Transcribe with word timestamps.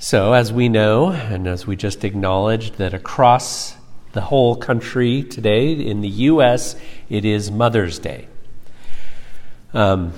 So, 0.00 0.32
as 0.32 0.52
we 0.52 0.68
know, 0.68 1.08
and 1.10 1.48
as 1.48 1.66
we 1.66 1.74
just 1.74 2.04
acknowledged, 2.04 2.76
that 2.76 2.94
across 2.94 3.74
the 4.12 4.20
whole 4.20 4.54
country 4.54 5.24
today, 5.24 5.72
in 5.72 6.02
the 6.02 6.08
U.S., 6.08 6.76
it 7.08 7.24
is 7.24 7.50
Mother's 7.50 7.98
Day. 7.98 8.28
Um, 9.74 10.12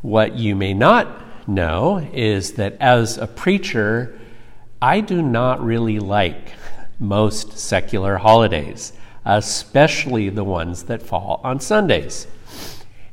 what 0.00 0.38
you 0.38 0.56
may 0.56 0.72
not 0.72 1.46
know 1.46 1.98
is 2.14 2.54
that 2.54 2.78
as 2.80 3.18
a 3.18 3.26
preacher, 3.26 4.18
I 4.80 5.02
do 5.02 5.20
not 5.20 5.62
really 5.62 5.98
like 5.98 6.54
most 6.98 7.58
secular 7.58 8.16
holidays, 8.16 8.94
especially 9.26 10.30
the 10.30 10.44
ones 10.44 10.84
that 10.84 11.02
fall 11.02 11.42
on 11.44 11.60
Sundays. 11.60 12.26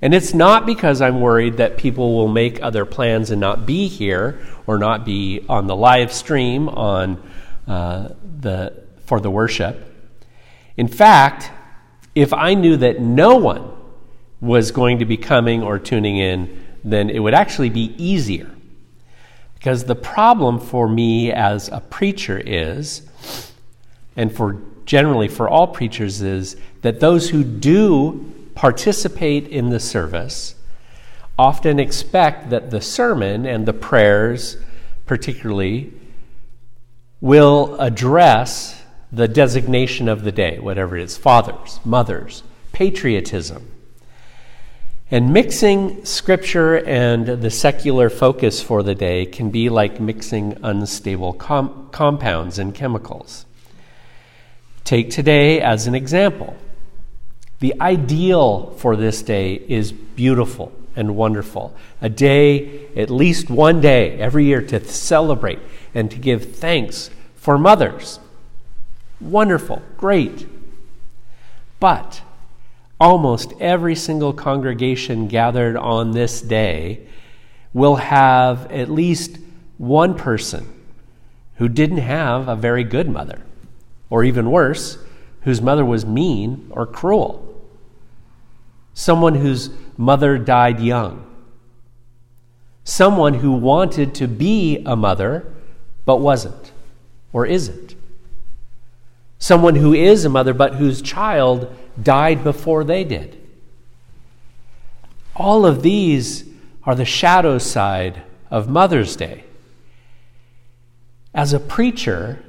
And 0.01 0.13
it's 0.13 0.33
not 0.33 0.65
because 0.65 1.01
I'm 1.01 1.21
worried 1.21 1.57
that 1.57 1.77
people 1.77 2.15
will 2.15 2.27
make 2.27 2.61
other 2.61 2.85
plans 2.85 3.31
and 3.31 3.41
not 3.41 3.65
be 3.65 3.87
here 3.87 4.39
or 4.67 4.77
not 4.77 5.05
be 5.05 5.43
on 5.49 5.67
the 5.67 5.75
live 5.75 6.13
stream 6.13 6.69
on 6.69 7.21
uh, 7.67 8.09
the, 8.39 8.83
for 9.05 9.19
the 9.19 9.31
worship. 9.31 9.83
In 10.75 10.87
fact, 10.87 11.51
if 12.13 12.31
I 12.31 12.53
knew 12.53 12.77
that 12.77 13.01
no 13.01 13.37
one 13.37 13.71
was 14.39 14.71
going 14.71 14.99
to 14.99 15.05
be 15.05 15.17
coming 15.17 15.63
or 15.63 15.79
tuning 15.79 16.17
in, 16.17 16.63
then 16.83 17.09
it 17.09 17.19
would 17.19 17.33
actually 17.33 17.69
be 17.69 17.95
easier. 17.97 18.51
Because 19.55 19.85
the 19.85 19.95
problem 19.95 20.59
for 20.59 20.87
me 20.87 21.31
as 21.31 21.69
a 21.69 21.79
preacher 21.79 22.37
is, 22.37 23.01
and 24.15 24.31
for 24.31 24.61
generally 24.85 25.27
for 25.27 25.49
all 25.49 25.67
preachers, 25.67 26.21
is 26.21 26.55
that 26.81 26.99
those 26.99 27.29
who 27.29 27.43
do 27.43 28.33
participate 28.57 29.47
in 29.47 29.69
the 29.69 29.79
service 29.79 30.55
often 31.37 31.79
expect 31.79 32.49
that 32.49 32.71
the 32.71 32.81
sermon 32.81 33.45
and 33.45 33.67
the 33.67 33.73
prayers, 33.73 34.57
particularly, 35.05 35.93
will 37.21 37.79
address 37.79 38.83
the 39.11 39.27
designation 39.27 40.09
of 40.09 40.23
the 40.23 40.31
day, 40.31 40.57
whatever 40.57 40.97
it 40.97 41.03
is 41.03 41.15
fathers, 41.15 41.79
mothers, 41.85 42.41
patriotism. 42.71 43.71
And 45.11 45.31
mixing 45.31 46.03
scripture 46.03 46.77
and 46.77 47.27
the 47.27 47.51
secular 47.51 48.09
focus 48.09 48.63
for 48.63 48.81
the 48.81 48.95
day 48.95 49.27
can 49.27 49.51
be 49.51 49.69
like 49.69 49.99
mixing 49.99 50.57
unstable 50.63 51.33
com- 51.33 51.89
compounds 51.91 52.57
and 52.57 52.73
chemicals. 52.73 53.45
Take 54.83 55.11
today 55.11 55.61
as 55.61 55.85
an 55.85 55.93
example. 55.93 56.57
The 57.59 57.79
ideal 57.81 58.71
for 58.77 58.95
this 58.95 59.23
day 59.23 59.55
is 59.55 59.91
beautiful 59.91 60.71
and 60.95 61.15
wonderful. 61.15 61.75
A 62.01 62.09
day, 62.09 62.87
at 62.95 63.09
least 63.09 63.49
one 63.49 63.81
day 63.81 64.19
every 64.19 64.45
year, 64.45 64.61
to 64.61 64.83
celebrate 64.83 65.59
and 65.95 66.11
to 66.11 66.17
give 66.17 66.55
thanks 66.55 67.09
for 67.35 67.57
mothers. 67.57 68.19
Wonderful, 69.19 69.81
great. 69.97 70.47
But 71.79 72.21
almost 72.99 73.53
every 73.59 73.95
single 73.95 74.33
congregation 74.33 75.27
gathered 75.27 75.77
on 75.77 76.11
this 76.11 76.41
day 76.41 77.07
will 77.73 77.95
have 77.97 78.71
at 78.71 78.89
least 78.89 79.37
one 79.77 80.15
person 80.15 80.73
who 81.55 81.67
didn't 81.67 81.97
have 81.97 82.47
a 82.47 82.55
very 82.55 82.83
good 82.83 83.09
mother, 83.09 83.41
or 84.11 84.23
even 84.23 84.51
worse, 84.51 84.99
whose 85.41 85.61
mother 85.61 85.85
was 85.85 86.05
mean 86.05 86.67
or 86.71 86.85
cruel 86.85 87.46
someone 88.97 89.35
whose 89.35 89.69
mother 89.95 90.39
died 90.39 90.79
young, 90.79 91.23
someone 92.83 93.35
who 93.35 93.51
wanted 93.51 94.15
to 94.15 94.27
be 94.27 94.81
a 94.87 94.95
mother 94.95 95.45
but 96.03 96.17
wasn't 96.17 96.71
or 97.31 97.45
isn't, 97.45 97.93
someone 99.37 99.75
who 99.75 99.93
is 99.93 100.25
a 100.25 100.29
mother 100.29 100.51
but 100.51 100.73
whose 100.73 100.99
child 100.99 101.71
died 102.01 102.43
before 102.43 102.83
they 102.83 103.03
did. 103.03 103.39
All 105.35 105.63
of 105.63 105.83
these 105.83 106.45
are 106.83 106.95
the 106.95 107.05
shadow 107.05 107.59
side 107.59 108.23
of 108.49 108.67
Mother's 108.67 109.15
Day. 109.15 109.43
As 111.35 111.53
a 111.53 111.59
preacher, 111.59 112.43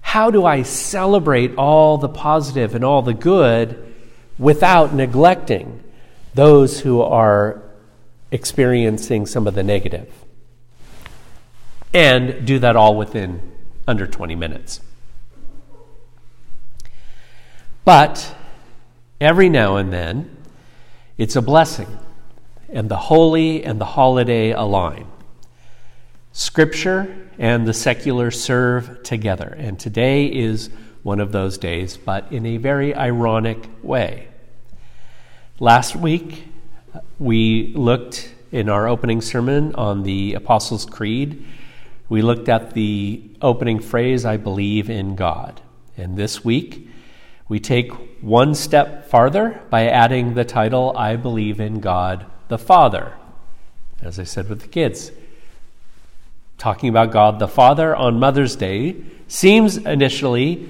how 0.00 0.32
do 0.32 0.44
I 0.44 0.62
celebrate 0.62 1.54
all 1.54 1.96
the 1.96 2.08
positive 2.08 2.74
and 2.74 2.84
all 2.84 3.02
the 3.02 3.14
good 3.14 3.86
without 4.38 4.94
neglecting 4.94 5.82
those 6.34 6.80
who 6.80 7.00
are 7.00 7.62
experiencing 8.30 9.26
some 9.26 9.46
of 9.46 9.54
the 9.54 9.62
negative. 9.62 10.12
And 11.94 12.46
do 12.46 12.58
that 12.58 12.76
all 12.76 12.96
within 12.96 13.52
under 13.88 14.06
20 14.06 14.34
minutes. 14.34 14.80
But 17.84 18.34
every 19.20 19.48
now 19.48 19.76
and 19.76 19.92
then, 19.92 20.36
it's 21.16 21.36
a 21.36 21.42
blessing, 21.42 21.98
and 22.68 22.88
the 22.88 22.96
holy 22.96 23.64
and 23.64 23.80
the 23.80 23.84
holiday 23.86 24.50
align. 24.50 25.06
Scripture 26.32 27.28
and 27.38 27.66
the 27.66 27.72
secular 27.72 28.30
serve 28.30 29.02
together, 29.02 29.56
and 29.58 29.78
today 29.78 30.26
is 30.26 30.68
one 31.06 31.20
of 31.20 31.30
those 31.30 31.56
days, 31.56 31.96
but 31.96 32.32
in 32.32 32.44
a 32.44 32.56
very 32.56 32.92
ironic 32.92 33.68
way. 33.80 34.26
Last 35.60 35.94
week, 35.94 36.48
we 37.20 37.72
looked 37.76 38.34
in 38.50 38.68
our 38.68 38.88
opening 38.88 39.20
sermon 39.20 39.72
on 39.76 40.02
the 40.02 40.34
Apostles' 40.34 40.84
Creed. 40.84 41.46
We 42.08 42.22
looked 42.22 42.48
at 42.48 42.74
the 42.74 43.22
opening 43.40 43.78
phrase, 43.78 44.24
I 44.24 44.36
believe 44.36 44.90
in 44.90 45.14
God. 45.14 45.60
And 45.96 46.16
this 46.16 46.44
week, 46.44 46.88
we 47.48 47.60
take 47.60 47.92
one 48.20 48.56
step 48.56 49.08
farther 49.08 49.62
by 49.70 49.86
adding 49.86 50.34
the 50.34 50.44
title, 50.44 50.92
I 50.96 51.14
believe 51.14 51.60
in 51.60 51.78
God 51.78 52.26
the 52.48 52.58
Father. 52.58 53.14
As 54.02 54.18
I 54.18 54.24
said 54.24 54.48
with 54.48 54.60
the 54.60 54.66
kids, 54.66 55.12
talking 56.58 56.88
about 56.88 57.12
God 57.12 57.38
the 57.38 57.46
Father 57.46 57.94
on 57.94 58.18
Mother's 58.18 58.56
Day 58.56 58.96
seems 59.28 59.76
initially 59.76 60.68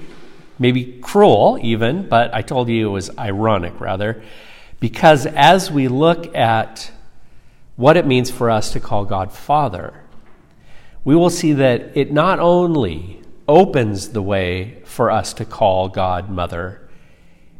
maybe 0.59 0.99
cruel, 1.01 1.59
even, 1.61 2.07
but 2.07 2.33
I 2.33 2.41
told 2.41 2.69
you 2.69 2.87
it 2.87 2.91
was 2.91 3.15
ironic, 3.17 3.79
rather, 3.79 4.23
because 4.79 5.25
as 5.25 5.71
we 5.71 5.87
look 5.87 6.35
at 6.35 6.91
what 7.75 7.97
it 7.97 8.05
means 8.05 8.29
for 8.31 8.49
us 8.49 8.71
to 8.73 8.79
call 8.79 9.05
God 9.05 9.31
Father, 9.31 10.03
we 11.03 11.15
will 11.15 11.29
see 11.29 11.53
that 11.53 11.95
it 11.95 12.11
not 12.11 12.39
only 12.39 13.21
opens 13.47 14.09
the 14.09 14.21
way 14.21 14.81
for 14.83 15.09
us 15.09 15.33
to 15.33 15.45
call 15.45 15.89
God 15.89 16.29
Mother, 16.29 16.81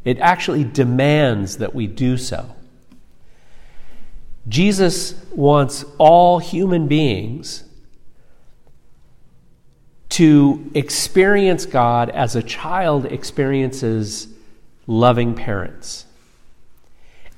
it 0.04 0.20
actually 0.20 0.64
demands 0.64 1.58
that 1.58 1.74
we 1.74 1.88
do 1.88 2.18
so. 2.18 2.56
Jesus 4.48 5.14
wants 5.32 5.86
all 5.98 6.40
human 6.40 6.88
beings 6.88 7.64
to 10.18 10.72
experience 10.74 11.68
God 11.68 12.10
as 12.10 12.36
a 12.36 12.42
child 12.42 13.06
experiences 13.06 14.28
loving 14.88 15.36
parents. 15.36 16.08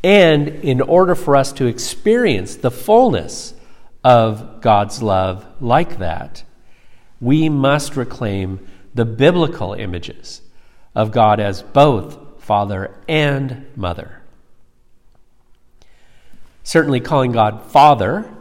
And 0.01 0.47
in 0.47 0.79
order 0.79 1.13
for 1.13 1.35
us 1.35 1.51
to 1.53 1.65
experience 1.65 2.55
the 2.55 2.71
fullness 2.71 3.53
of 4.01 4.61
God's 4.61 5.03
love 5.03 5.45
like 5.59 5.97
that, 5.97 6.45
we 7.19 7.49
must 7.49 7.97
reclaim 7.97 8.65
the 8.95 9.03
biblical 9.03 9.73
images 9.73 10.41
of 10.95 11.11
God 11.11 11.41
as 11.41 11.61
both 11.61 12.41
Father 12.41 12.95
and 13.09 13.65
Mother. 13.75 14.21
Certainly, 16.63 17.01
calling 17.01 17.33
God 17.33 17.61
Father 17.61 18.33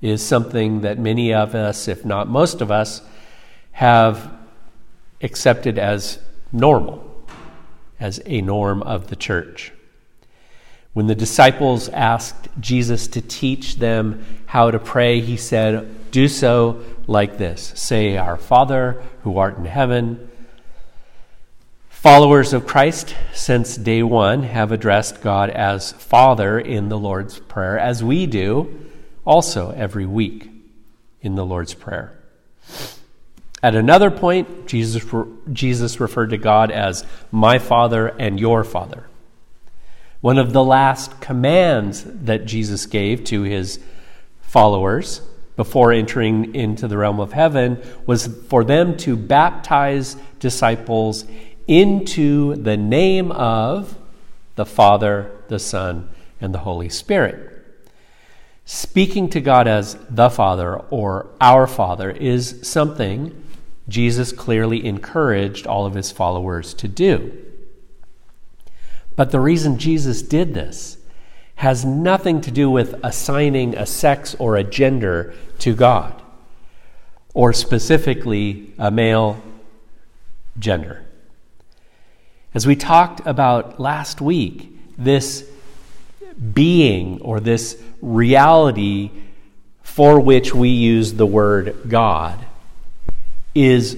is 0.00 0.24
something 0.24 0.82
that 0.82 1.00
many 1.00 1.34
of 1.34 1.56
us, 1.56 1.88
if 1.88 2.04
not 2.04 2.28
most 2.28 2.60
of 2.60 2.70
us, 2.70 3.02
have 3.72 4.32
accepted 5.20 5.78
as 5.78 6.18
normal, 6.52 7.26
as 7.98 8.20
a 8.26 8.40
norm 8.40 8.82
of 8.82 9.08
the 9.08 9.16
church. 9.16 9.72
When 10.92 11.06
the 11.06 11.14
disciples 11.14 11.88
asked 11.88 12.48
Jesus 12.60 13.08
to 13.08 13.22
teach 13.22 13.76
them 13.76 14.24
how 14.44 14.70
to 14.70 14.78
pray, 14.78 15.20
he 15.20 15.38
said, 15.38 16.10
Do 16.10 16.28
so 16.28 16.82
like 17.06 17.38
this 17.38 17.72
Say, 17.74 18.16
Our 18.16 18.36
Father 18.36 19.02
who 19.22 19.38
art 19.38 19.56
in 19.56 19.64
heaven. 19.64 20.30
Followers 21.88 22.52
of 22.52 22.66
Christ, 22.66 23.14
since 23.32 23.76
day 23.76 24.02
one, 24.02 24.42
have 24.42 24.72
addressed 24.72 25.22
God 25.22 25.50
as 25.50 25.92
Father 25.92 26.58
in 26.58 26.88
the 26.88 26.98
Lord's 26.98 27.38
Prayer, 27.38 27.78
as 27.78 28.02
we 28.02 28.26
do 28.26 28.90
also 29.24 29.70
every 29.70 30.04
week 30.04 30.50
in 31.20 31.36
the 31.36 31.46
Lord's 31.46 31.74
Prayer. 31.74 32.21
At 33.62 33.76
another 33.76 34.10
point, 34.10 34.66
Jesus, 34.66 35.04
Jesus 35.52 36.00
referred 36.00 36.30
to 36.30 36.38
God 36.38 36.70
as 36.70 37.06
my 37.30 37.58
Father 37.58 38.08
and 38.08 38.40
your 38.40 38.64
Father. 38.64 39.06
One 40.20 40.38
of 40.38 40.52
the 40.52 40.64
last 40.64 41.20
commands 41.20 42.04
that 42.04 42.44
Jesus 42.44 42.86
gave 42.86 43.24
to 43.24 43.42
his 43.42 43.78
followers 44.40 45.20
before 45.56 45.92
entering 45.92 46.54
into 46.54 46.88
the 46.88 46.96
realm 46.96 47.20
of 47.20 47.32
heaven 47.32 47.80
was 48.06 48.26
for 48.48 48.64
them 48.64 48.96
to 48.98 49.16
baptize 49.16 50.16
disciples 50.40 51.24
into 51.66 52.56
the 52.56 52.76
name 52.76 53.30
of 53.30 53.96
the 54.56 54.66
Father, 54.66 55.30
the 55.48 55.58
Son, 55.58 56.08
and 56.40 56.52
the 56.52 56.58
Holy 56.58 56.88
Spirit. 56.88 57.48
Speaking 58.64 59.28
to 59.30 59.40
God 59.40 59.68
as 59.68 59.96
the 60.08 60.30
Father 60.30 60.76
or 60.76 61.28
our 61.40 61.66
Father 61.66 62.10
is 62.10 62.60
something 62.62 63.41
Jesus 63.88 64.32
clearly 64.32 64.84
encouraged 64.84 65.66
all 65.66 65.86
of 65.86 65.94
his 65.94 66.10
followers 66.10 66.74
to 66.74 66.88
do. 66.88 67.32
But 69.16 69.30
the 69.30 69.40
reason 69.40 69.78
Jesus 69.78 70.22
did 70.22 70.54
this 70.54 70.98
has 71.56 71.84
nothing 71.84 72.40
to 72.40 72.50
do 72.50 72.70
with 72.70 72.98
assigning 73.04 73.76
a 73.76 73.86
sex 73.86 74.34
or 74.38 74.56
a 74.56 74.64
gender 74.64 75.34
to 75.58 75.74
God, 75.74 76.20
or 77.34 77.52
specifically 77.52 78.72
a 78.78 78.90
male 78.90 79.40
gender. 80.58 81.04
As 82.54 82.66
we 82.66 82.76
talked 82.76 83.20
about 83.26 83.78
last 83.78 84.20
week, 84.20 84.76
this 84.98 85.48
being 86.52 87.20
or 87.20 87.40
this 87.40 87.80
reality 88.00 89.10
for 89.82 90.18
which 90.18 90.54
we 90.54 90.68
use 90.70 91.14
the 91.14 91.26
word 91.26 91.76
God 91.88 92.44
is 93.54 93.96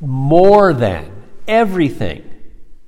more 0.00 0.72
than 0.72 1.10
everything 1.46 2.24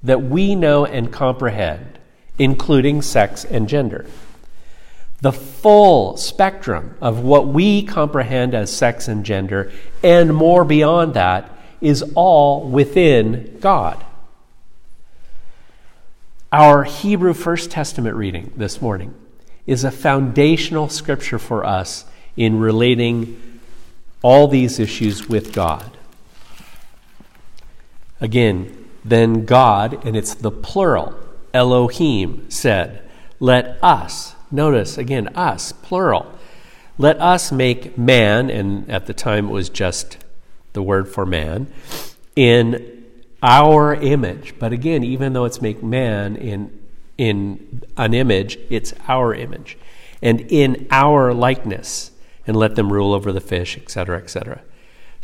that 0.02 0.22
we 0.22 0.54
know 0.54 0.84
and 0.84 1.12
comprehend, 1.12 1.98
including 2.38 3.02
sex 3.02 3.44
and 3.44 3.68
gender. 3.68 4.06
The 5.20 5.32
full 5.32 6.16
spectrum 6.16 6.96
of 7.00 7.20
what 7.20 7.46
we 7.46 7.84
comprehend 7.84 8.54
as 8.54 8.74
sex 8.74 9.06
and 9.06 9.24
gender, 9.24 9.70
and 10.02 10.34
more 10.34 10.64
beyond 10.64 11.14
that, 11.14 11.48
is 11.80 12.02
all 12.14 12.68
within 12.68 13.58
God. 13.60 14.04
Our 16.50 16.84
Hebrew 16.84 17.34
First 17.34 17.70
Testament 17.70 18.16
reading 18.16 18.52
this 18.56 18.82
morning 18.82 19.14
is 19.66 19.84
a 19.84 19.90
foundational 19.90 20.88
scripture 20.88 21.38
for 21.38 21.64
us 21.64 22.04
in 22.36 22.58
relating 22.58 23.60
all 24.22 24.48
these 24.48 24.78
issues 24.78 25.28
with 25.28 25.52
God. 25.52 25.96
Again, 28.22 28.88
then 29.04 29.44
God, 29.44 30.06
and 30.06 30.16
it's 30.16 30.32
the 30.32 30.52
plural, 30.52 31.12
Elohim, 31.52 32.48
said, 32.48 33.02
Let 33.40 33.82
us, 33.82 34.36
notice 34.48 34.96
again, 34.96 35.26
us, 35.34 35.72
plural, 35.72 36.32
let 36.96 37.20
us 37.20 37.50
make 37.50 37.98
man, 37.98 38.48
and 38.48 38.88
at 38.88 39.06
the 39.06 39.12
time 39.12 39.48
it 39.48 39.52
was 39.52 39.68
just 39.68 40.18
the 40.72 40.84
word 40.84 41.08
for 41.08 41.26
man, 41.26 41.66
in 42.36 43.04
our 43.42 43.92
image. 43.92 44.54
But 44.56 44.72
again, 44.72 45.02
even 45.02 45.32
though 45.32 45.44
it's 45.44 45.60
make 45.60 45.82
man 45.82 46.36
in, 46.36 46.78
in 47.18 47.82
an 47.96 48.14
image, 48.14 48.56
it's 48.70 48.94
our 49.08 49.34
image. 49.34 49.76
And 50.22 50.42
in 50.42 50.86
our 50.92 51.34
likeness, 51.34 52.12
and 52.46 52.56
let 52.56 52.76
them 52.76 52.92
rule 52.92 53.12
over 53.12 53.32
the 53.32 53.40
fish, 53.40 53.76
etc., 53.76 54.18
etc. 54.18 54.62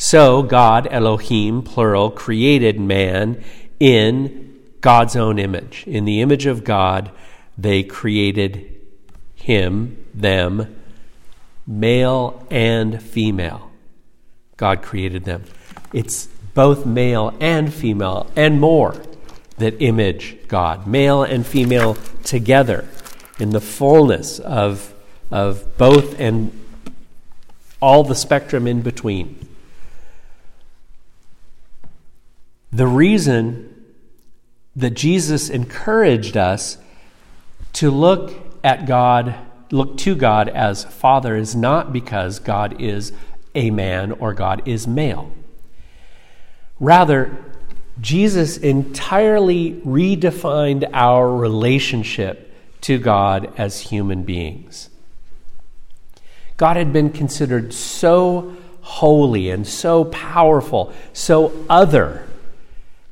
So 0.01 0.45
God, 0.45 0.87
Elohim, 0.93 1.61
plural, 1.63 2.13
created 2.13 2.79
man 2.79 3.43
in 3.81 4.57
God's 4.81 5.17
own 5.17 5.41
image. 5.41 5.83
In 5.89 6.05
the 6.05 6.21
image 6.21 6.47
of 6.47 6.63
God, 6.63 7.11
they 7.59 7.83
created 7.83 8.77
him, 9.35 10.05
them, 10.15 10.77
male 11.67 12.47
and 12.49 13.03
female. 13.03 13.73
God 14.57 14.83
created 14.83 15.25
them. 15.25 15.43
It's 15.93 16.29
both 16.55 16.87
male 16.87 17.37
and 17.41 17.75
female, 17.75 18.31
and 18.37 18.61
more, 18.61 18.95
that 19.57 19.83
image 19.83 20.37
God, 20.47 20.87
male 20.87 21.25
and 21.25 21.45
female 21.45 21.97
together 22.23 22.89
in 23.41 23.51
the 23.51 23.61
fullness 23.61 24.39
of, 24.39 24.95
of 25.33 25.77
both 25.77 26.21
and 26.21 26.53
all 27.81 28.05
the 28.05 28.15
spectrum 28.15 28.69
in 28.69 28.83
between. 28.83 29.48
The 32.73 32.87
reason 32.87 33.75
that 34.77 34.91
Jesus 34.91 35.49
encouraged 35.49 36.37
us 36.37 36.79
to 37.75 37.91
look 37.91 38.33
at 38.63 38.87
God, 38.87 39.35
look 39.71 39.97
to 39.99 40.15
God 40.15 40.49
as 40.49 40.85
Father, 40.85 41.37
is 41.37 41.57
not 41.57 41.93
because 41.93 42.39
God 42.39 42.81
is 42.81 43.13
a 43.55 43.71
man 43.71 44.13
or 44.13 44.35
God 44.35 44.63
is 44.67 44.87
male. 44.87 45.33
Rather, 46.79 47.37
Jesus 48.01 48.57
entirely 48.57 49.73
redefined 49.85 50.89
our 50.93 51.35
relationship 51.35 52.55
to 52.83 52.99
God 52.99 53.53
as 53.57 53.81
human 53.81 54.23
beings. 54.23 54.91
God 56.57 56.77
had 56.77 56.93
been 56.93 57.11
considered 57.11 57.73
so 57.73 58.57
holy 58.83 59.51
and 59.51 59.67
so 59.67 60.05
powerful, 60.05 60.93
so 61.13 61.53
other, 61.69 62.28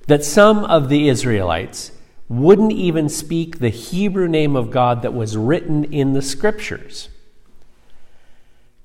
that 0.06 0.24
some 0.24 0.64
of 0.64 0.88
the 0.88 1.08
Israelites 1.08 1.92
wouldn't 2.28 2.72
even 2.72 3.08
speak 3.08 3.58
the 3.58 3.68
Hebrew 3.68 4.28
name 4.28 4.56
of 4.56 4.70
God 4.70 5.02
that 5.02 5.14
was 5.14 5.36
written 5.36 5.84
in 5.84 6.12
the 6.12 6.22
scriptures. 6.22 7.08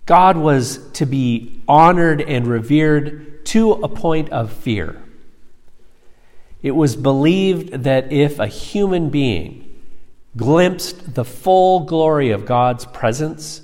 God 0.05 0.37
was 0.37 0.91
to 0.93 1.05
be 1.05 1.61
honored 1.67 2.21
and 2.21 2.47
revered 2.47 3.45
to 3.45 3.71
a 3.73 3.87
point 3.87 4.29
of 4.29 4.51
fear. 4.51 5.01
It 6.61 6.71
was 6.71 6.95
believed 6.95 7.83
that 7.83 8.11
if 8.11 8.37
a 8.37 8.47
human 8.47 9.09
being 9.09 9.67
glimpsed 10.37 11.15
the 11.15 11.25
full 11.25 11.81
glory 11.81 12.29
of 12.29 12.45
God's 12.45 12.85
presence, 12.85 13.61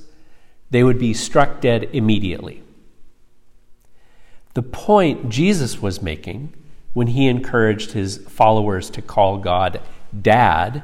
they 0.69 0.83
would 0.83 0.99
be 0.99 1.13
struck 1.13 1.61
dead 1.61 1.89
immediately. 1.93 2.63
The 4.53 4.63
point 4.63 5.29
Jesus 5.29 5.81
was 5.81 6.01
making 6.01 6.53
when 6.97 7.05
he 7.05 7.27
encouraged 7.27 7.91
his 7.91 8.17
followers 8.27 8.89
to 8.89 9.03
call 9.03 9.37
God 9.37 9.79
Dad 10.19 10.81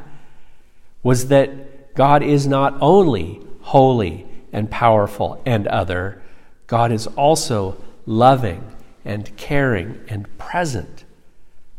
was 1.02 1.30
that 1.30 1.96
God 1.96 2.22
is 2.22 2.46
not 2.46 2.78
only 2.82 3.42
holy 3.62 4.28
and 4.52 4.70
powerful 4.70 5.42
and 5.44 5.66
other, 5.66 6.22
God 6.68 6.92
is 6.92 7.08
also 7.08 7.84
loving 8.06 8.64
and 9.04 9.36
caring 9.38 10.02
and 10.08 10.38
present, 10.38 11.04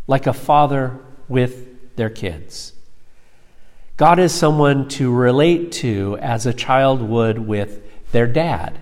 like 0.08 0.26
a 0.26 0.32
father 0.32 0.98
with 1.28 1.94
their 1.94 2.10
kids. 2.10 2.72
God 3.96 4.18
is 4.18 4.34
someone 4.34 4.88
to 4.88 5.12
relate 5.12 5.70
to 5.84 6.18
as 6.20 6.44
a 6.44 6.52
child 6.52 7.00
would 7.02 7.38
with 7.38 8.10
their 8.10 8.26
dad, 8.26 8.80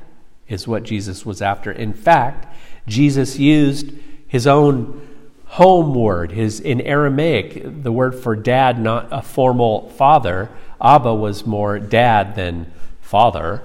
is 0.48 0.66
what 0.66 0.82
Jesus 0.82 1.26
was 1.26 1.42
after. 1.42 1.70
In 1.70 1.92
fact, 1.92 2.46
Jesus 2.86 3.38
used 3.38 3.92
his 4.26 4.46
own 4.46 5.10
home 5.52 5.92
word, 5.94 6.32
his 6.32 6.60
in 6.60 6.80
Aramaic, 6.80 7.82
the 7.82 7.92
word 7.92 8.14
for 8.14 8.34
dad, 8.34 8.78
not 8.80 9.06
a 9.10 9.20
formal 9.20 9.90
father. 9.90 10.48
Abba 10.80 11.14
was 11.14 11.46
more 11.46 11.78
dad 11.78 12.34
than 12.36 12.72
father. 13.02 13.62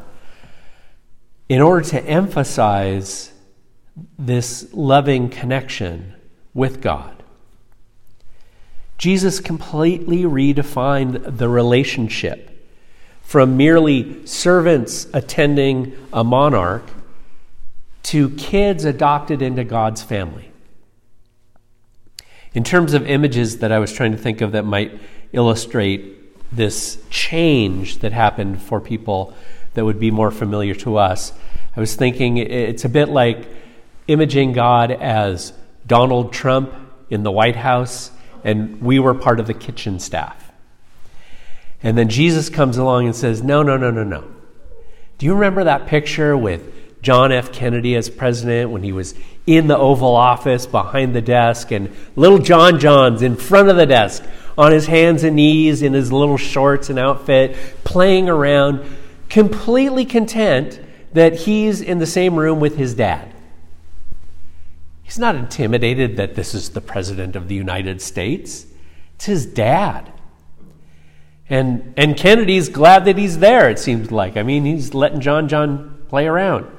In 1.48 1.62
order 1.62 1.88
to 1.92 2.04
emphasize 2.04 3.32
this 4.20 4.68
loving 4.74 5.30
connection 5.30 6.14
with 6.54 6.82
God. 6.82 7.24
Jesus 8.98 9.40
completely 9.40 10.24
redefined 10.24 11.38
the 11.38 11.48
relationship 11.48 12.70
from 13.22 13.56
merely 13.56 14.26
servants 14.26 15.08
attending 15.14 15.96
a 16.12 16.26
monarch 16.26 16.84
to 18.04 18.30
kids 18.32 18.84
adopted 18.84 19.42
into 19.42 19.64
God's 19.64 20.04
family. 20.04 20.47
In 22.58 22.64
terms 22.64 22.96
of 22.96 23.08
images 23.08 23.60
that 23.60 23.72
I 23.72 23.78
was 23.78 23.94
trying 23.94 24.14
to 24.14 24.18
think 24.18 24.42
of 24.42 24.54
that 24.54 24.66
might 24.66 25.00
illustrate 25.32 26.52
this 26.52 26.98
change 27.12 28.00
that 28.00 28.14
happened 28.14 28.64
for 28.64 28.82
people 28.82 29.36
that 29.76 29.86
would 29.86 30.00
be 30.00 30.10
more 30.10 30.32
familiar 30.32 30.74
to 30.74 30.98
us, 30.98 31.34
I 31.76 31.80
was 31.80 31.96
thinking 31.96 32.38
it's 32.38 32.84
a 32.84 32.90
bit 32.90 33.10
like 33.10 33.48
imaging 34.08 34.54
God 34.54 34.90
as 34.90 35.54
Donald 35.86 36.34
Trump 36.34 36.74
in 37.12 37.22
the 37.22 37.30
White 37.30 37.58
House, 37.58 38.10
and 38.44 38.82
we 38.82 38.98
were 38.98 39.14
part 39.14 39.40
of 39.40 39.46
the 39.46 39.54
kitchen 39.54 40.00
staff. 40.00 40.52
And 41.84 41.96
then 41.96 42.10
Jesus 42.10 42.50
comes 42.50 42.78
along 42.78 43.06
and 43.06 43.16
says, 43.16 43.44
No, 43.44 43.62
no, 43.62 43.78
no, 43.78 43.92
no, 43.92 44.04
no. 44.04 44.28
Do 45.20 45.28
you 45.28 45.36
remember 45.36 45.64
that 45.66 45.86
picture 45.86 46.36
with 46.36 47.04
John 47.04 47.32
F. 47.32 47.52
Kennedy 47.52 47.96
as 47.96 48.10
president 48.10 48.72
when 48.72 48.82
he 48.82 48.92
was 48.92 49.14
in 49.48 49.68
the 49.68 49.78
Oval 49.78 50.14
Office 50.14 50.68
behind 50.68 51.16
the 51.16 51.22
desk 51.22 51.72
and 51.72 51.96
little 52.16 52.38
John 52.38 52.80
John's 52.80 53.22
in 53.22 53.38
front 53.38 53.70
of 53.70 53.78
the 53.78 53.86
desk 53.86 54.24
on 54.58 54.72
his 54.72 54.88
hands 54.88 55.24
and 55.24 55.38
knees 55.38 55.82
in 55.82 55.94
his 55.94 56.12
little 56.12 56.38
shorts 56.38 56.90
and 56.90 57.00
outfit, 57.00 57.56
playing 57.84 58.28
around, 58.28 58.84
completely 59.30 60.04
content 60.04 60.80
that 61.14 61.34
he's 61.34 61.82
in 61.82 62.00
the 62.00 62.06
same 62.06 62.36
room 62.36 62.60
with 62.60 62.76
his 62.76 62.94
dad. 62.94 63.34
He's 65.04 65.18
not 65.18 65.36
intimidated 65.36 66.18
that 66.18 66.36
this 66.36 66.54
is 66.54 66.72
the 66.72 66.82
President 66.82 67.36
of 67.38 67.48
the 67.48 67.56
United 67.56 68.02
States, 68.02 68.66
it's 69.16 69.26
his 69.26 69.46
dad. 69.46 70.12
And, 71.50 71.94
and 71.96 72.18
Kennedy's 72.18 72.68
glad 72.68 73.06
that 73.06 73.18
he's 73.18 73.40
there, 73.40 73.70
it 73.70 73.80
seems 73.80 74.12
like. 74.12 74.36
I 74.36 74.44
mean, 74.44 74.66
he's 74.66 74.94
letting 74.94 75.22
John 75.22 75.48
John 75.48 76.04
play 76.10 76.28
around. 76.28 76.70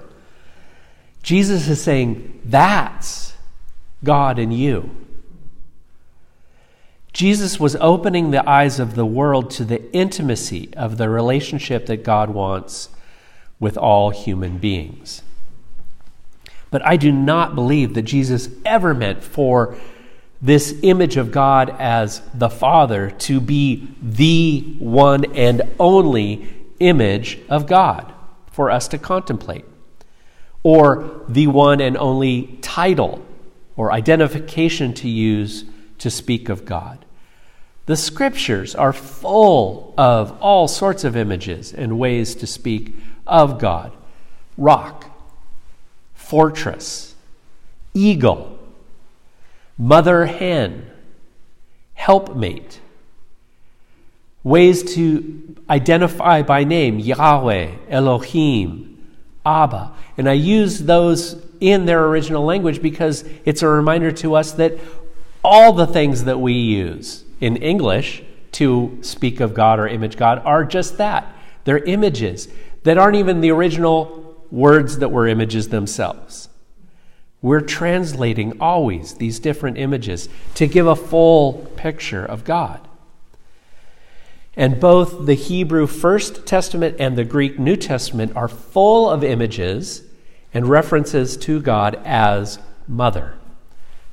Jesus 1.28 1.68
is 1.68 1.82
saying, 1.82 2.40
That's 2.42 3.34
God 4.02 4.38
in 4.38 4.50
you. 4.50 4.88
Jesus 7.12 7.60
was 7.60 7.76
opening 7.76 8.30
the 8.30 8.48
eyes 8.48 8.80
of 8.80 8.94
the 8.94 9.04
world 9.04 9.50
to 9.50 9.64
the 9.66 9.92
intimacy 9.92 10.70
of 10.74 10.96
the 10.96 11.10
relationship 11.10 11.84
that 11.84 12.02
God 12.02 12.30
wants 12.30 12.88
with 13.60 13.76
all 13.76 14.08
human 14.08 14.56
beings. 14.56 15.20
But 16.70 16.80
I 16.86 16.96
do 16.96 17.12
not 17.12 17.54
believe 17.54 17.92
that 17.92 18.04
Jesus 18.04 18.48
ever 18.64 18.94
meant 18.94 19.22
for 19.22 19.76
this 20.40 20.78
image 20.80 21.18
of 21.18 21.30
God 21.30 21.68
as 21.78 22.22
the 22.32 22.48
Father 22.48 23.10
to 23.10 23.38
be 23.38 23.86
the 24.00 24.62
one 24.78 25.26
and 25.34 25.60
only 25.78 26.48
image 26.80 27.38
of 27.50 27.66
God 27.66 28.14
for 28.50 28.70
us 28.70 28.88
to 28.88 28.96
contemplate, 28.96 29.66
or 30.62 31.22
the 31.28 31.46
one 31.46 31.80
and 31.80 31.96
only 31.96 32.58
title 32.60 33.24
or 33.76 33.92
identification 33.92 34.92
to 34.92 35.08
use 35.08 35.64
to 35.98 36.10
speak 36.10 36.48
of 36.48 36.64
God. 36.64 37.04
The 37.86 37.96
scriptures 37.96 38.74
are 38.74 38.92
full 38.92 39.94
of 39.96 40.36
all 40.42 40.68
sorts 40.68 41.04
of 41.04 41.16
images 41.16 41.72
and 41.72 41.98
ways 41.98 42.34
to 42.36 42.46
speak 42.46 42.94
of 43.26 43.58
God 43.58 43.92
rock, 44.58 45.06
fortress, 46.14 47.14
eagle, 47.94 48.58
mother 49.78 50.26
hen, 50.26 50.90
helpmate, 51.94 52.80
ways 54.42 54.82
to 54.94 55.56
identify 55.70 56.42
by 56.42 56.64
name 56.64 56.98
Yahweh, 56.98 57.70
Elohim, 57.88 58.97
Abba. 59.48 59.92
And 60.16 60.28
I 60.28 60.34
use 60.34 60.80
those 60.80 61.42
in 61.60 61.86
their 61.86 62.04
original 62.06 62.44
language 62.44 62.82
because 62.82 63.24
it's 63.44 63.62
a 63.62 63.68
reminder 63.68 64.12
to 64.12 64.34
us 64.34 64.52
that 64.52 64.78
all 65.42 65.72
the 65.72 65.86
things 65.86 66.24
that 66.24 66.38
we 66.38 66.52
use 66.52 67.24
in 67.40 67.56
English 67.56 68.22
to 68.52 68.98
speak 69.02 69.40
of 69.40 69.54
God 69.54 69.78
or 69.78 69.88
image 69.88 70.16
God 70.16 70.42
are 70.44 70.64
just 70.64 70.98
that. 70.98 71.26
They're 71.64 71.78
images 71.78 72.48
that 72.82 72.98
aren't 72.98 73.16
even 73.16 73.40
the 73.40 73.50
original 73.50 74.44
words 74.50 74.98
that 74.98 75.10
were 75.10 75.26
images 75.26 75.68
themselves. 75.68 76.48
We're 77.40 77.60
translating 77.60 78.60
always 78.60 79.14
these 79.14 79.38
different 79.38 79.78
images 79.78 80.28
to 80.54 80.66
give 80.66 80.86
a 80.86 80.96
full 80.96 81.70
picture 81.76 82.24
of 82.24 82.44
God. 82.44 82.87
And 84.58 84.80
both 84.80 85.24
the 85.24 85.34
Hebrew 85.34 85.86
First 85.86 86.44
Testament 86.44 86.96
and 86.98 87.16
the 87.16 87.22
Greek 87.22 87.60
New 87.60 87.76
Testament 87.76 88.34
are 88.34 88.48
full 88.48 89.08
of 89.08 89.22
images 89.22 90.02
and 90.52 90.66
references 90.66 91.36
to 91.36 91.60
God 91.60 91.94
as 92.04 92.58
mother. 92.88 93.38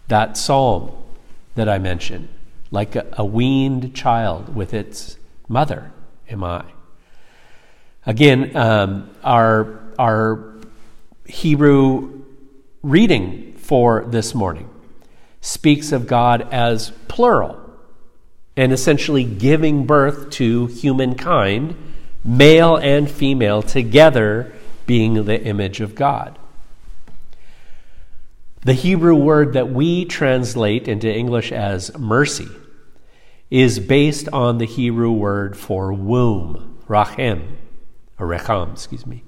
That 0.08 0.38
psalm 0.38 0.92
that 1.56 1.68
I 1.68 1.80
mentioned 1.80 2.28
like 2.70 2.96
a, 2.96 3.08
a 3.14 3.26
weaned 3.26 3.96
child 3.96 4.56
with 4.56 4.76
its 4.76 5.18
mother 5.48 5.92
am 6.30 6.44
I. 6.44 6.64
Again, 8.06 8.56
um, 8.56 9.10
our, 9.24 9.80
our 9.98 10.54
Hebrew 11.26 12.24
reading 12.84 13.54
for 13.58 14.06
this 14.06 14.36
morning 14.36 14.70
speaks 15.42 15.92
of 15.92 16.06
God 16.06 16.48
as 16.52 16.92
plural 17.08 17.65
and 18.58 18.72
essentially 18.72 19.24
giving 19.24 19.86
birth 19.86 20.30
to 20.32 20.68
humankind, 20.68 21.76
male 22.24 22.78
and 22.78 23.10
female, 23.10 23.62
together 23.62 24.54
being 24.86 25.26
the 25.26 25.42
image 25.42 25.82
of 25.82 25.96
God. 25.96 26.38
The 28.62 28.74
Hebrew 28.74 29.16
word 29.16 29.54
that 29.54 29.70
we 29.70 30.06
translate 30.06 30.88
into 30.88 31.14
English 31.14 31.52
as 31.52 31.96
mercy 31.98 32.48
is 33.52 33.80
based 33.80 34.28
on 34.30 34.58
the 34.58 34.66
Hebrew 34.66 35.12
word 35.12 35.56
for 35.56 35.94
womb, 35.94 36.80
rachem, 36.88 37.58
or 38.18 38.28
recham, 38.28 38.74
excuse 38.74 39.06
me. 39.06 39.24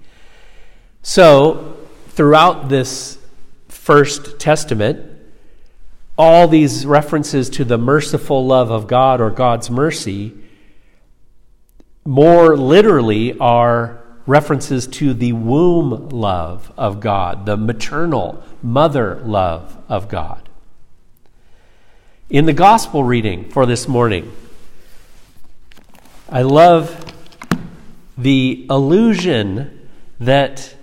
So, 1.04 1.78
throughout 2.10 2.70
this 2.70 3.20
First 3.68 4.40
Testament, 4.40 5.17
all 6.18 6.48
these 6.48 6.86
references 6.86 7.50
to 7.52 7.64
the 7.64 7.78
merciful 7.78 8.46
love 8.46 8.72
of 8.72 8.88
God 8.88 9.22
or 9.22 9.30
God's 9.30 9.70
mercy 9.70 10.34
more 12.06 12.58
literally 12.58 13.38
are 13.38 14.02
references 14.26 14.88
to 14.88 15.14
the 15.14 15.34
womb 15.34 16.10
love 16.10 16.72
of 16.78 17.00
God, 17.00 17.46
the 17.46 17.58
maternal 17.58 18.44
mother 18.64 19.22
love 19.26 19.78
of 19.88 20.10
God. 20.10 20.48
In 22.30 22.46
the 22.46 22.54
gospel 22.54 23.04
reading 23.04 23.50
for 23.50 23.66
this 23.66 23.88
morning, 23.88 24.32
I 26.30 26.42
love 26.42 27.14
the 28.18 28.66
allusion 28.70 29.90
that 30.20 30.76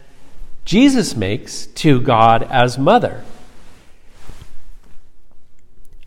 Jesus 0.65 1.17
makes 1.17 1.67
to 1.67 2.01
God 2.01 2.45
as 2.45 2.79
mother. 2.79 3.25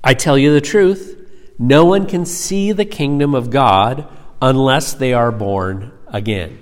I 0.04 0.14
tell 0.14 0.38
you 0.38 0.54
the 0.54 0.62
truth, 0.62 1.16
no 1.60 1.86
one 1.86 2.06
can 2.06 2.26
see 2.26 2.72
the 2.72 2.86
kingdom 2.86 3.34
of 3.34 3.50
God 3.50 4.08
unless 4.42 4.94
they 4.94 5.14
are 5.14 5.32
born 5.32 5.92
again. 6.08 6.60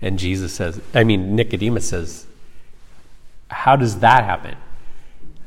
And 0.00 0.18
Jesus 0.18 0.52
says, 0.52 0.80
I 0.94 1.04
mean, 1.04 1.36
Nicodemus 1.36 1.88
says, 1.88 2.26
How 3.48 3.76
does 3.76 4.00
that 4.00 4.24
happen? 4.24 4.56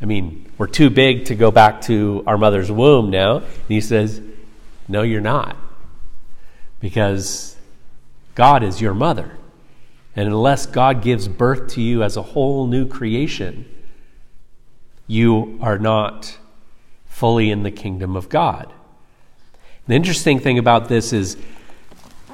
I 0.02 0.06
mean, 0.06 0.52
we're 0.58 0.68
too 0.68 0.90
big 0.90 1.26
to 1.26 1.36
go 1.36 1.52
back 1.52 1.82
to 1.82 2.24
our 2.26 2.38
mother's 2.38 2.72
womb 2.72 3.10
now. 3.10 3.38
And 3.38 3.48
he 3.68 3.82
says, 3.82 4.22
No, 4.88 5.02
you're 5.02 5.22
not. 5.22 5.58
Because 6.80 7.56
God 8.36 8.64
is 8.64 8.80
your 8.80 8.94
mother. 8.94 9.38
And 10.16 10.28
unless 10.28 10.66
God 10.66 11.02
gives 11.02 11.28
birth 11.28 11.70
to 11.74 11.82
you 11.82 12.04
as 12.04 12.18
a 12.18 12.22
whole 12.22 12.68
new 12.68 12.88
creation, 12.88 13.66
you 15.08 15.60
are 15.62 15.78
not 15.78 16.39
fully 17.20 17.52
in 17.52 17.64
the 17.64 17.72
kingdom 17.72 18.16
of 18.16 18.30
God. 18.30 18.72
The 19.88 19.94
interesting 19.94 20.40
thing 20.40 20.58
about 20.58 20.88
this 20.88 21.12
is 21.12 21.36